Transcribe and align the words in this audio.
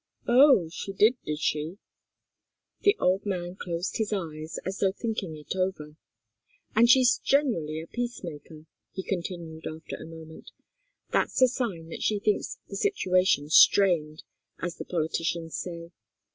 "Oh 0.27 0.67
she 0.69 0.93
did, 0.93 1.15
did 1.25 1.37
she?" 1.37 1.77
The 2.79 2.95
old 2.99 3.23
man 3.23 3.55
closed 3.55 3.97
his 3.97 4.11
eyes, 4.11 4.57
as 4.65 4.79
though 4.79 4.91
thinking 4.91 5.37
it 5.37 5.55
over. 5.55 5.95
"And 6.75 6.89
she's 6.89 7.19
generally 7.19 7.79
a 7.79 7.85
peacemaker," 7.85 8.65
he 8.93 9.03
continued, 9.03 9.67
after 9.67 9.97
a 9.97 10.07
moment. 10.07 10.49
"That's 11.11 11.39
a 11.43 11.47
sign 11.47 11.89
that 11.89 12.01
she 12.01 12.17
thinks 12.17 12.57
the 12.67 12.77
situation 12.77 13.51
strained, 13.51 14.23
as 14.57 14.77
the 14.77 14.85
politicians 14.85 15.55
say. 15.55 15.91